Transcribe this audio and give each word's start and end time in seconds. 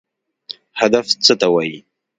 هدف 0.79 1.05
څه 1.25 1.33
ته 1.39 1.47
وایي؟ 1.53 1.79